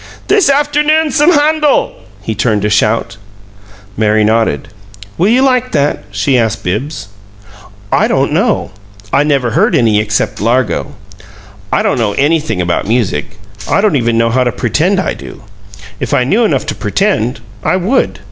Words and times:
"This 0.29 0.49
afternoon 0.49 1.11
some 1.11 1.31
Handel!" 1.31 1.93
he 2.23 2.33
turned 2.33 2.63
to 2.63 2.71
shout. 2.71 3.17
Mary 3.95 4.23
nodded. 4.23 4.69
"Will 5.15 5.27
you 5.27 5.43
like 5.43 5.73
that?" 5.73 6.05
she 6.09 6.39
asked 6.39 6.63
Bibbs. 6.63 7.09
"I 7.91 8.07
don't 8.07 8.31
know. 8.31 8.71
I 9.13 9.21
never 9.21 9.51
heard 9.51 9.75
any 9.75 9.99
except 9.99 10.41
'Largo.' 10.41 10.93
I 11.71 11.83
don't 11.83 11.99
know 11.99 12.13
anything 12.13 12.59
about 12.61 12.87
music. 12.87 13.37
I 13.69 13.79
don't 13.79 13.95
even 13.95 14.17
know 14.17 14.31
how 14.31 14.43
to 14.43 14.51
pretend 14.51 14.99
I 14.99 15.13
do. 15.13 15.43
If 15.99 16.15
I 16.15 16.23
knew 16.23 16.45
enough 16.45 16.65
to 16.65 16.75
pretend, 16.83 17.41
I 17.63 17.75
would." 17.75 18.17